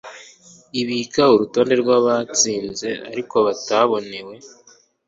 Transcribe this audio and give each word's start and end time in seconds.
ibika 0.81 1.21
urutonde 1.33 1.73
rw 1.81 1.89
abatsinze 1.97 2.89
ariko 3.09 3.35
batabonewe 3.45 4.35